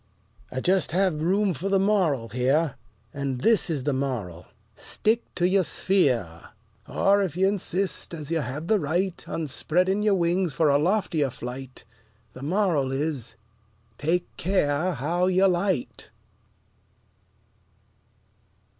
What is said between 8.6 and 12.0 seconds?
the right, On spreading your wings for a loftier flight,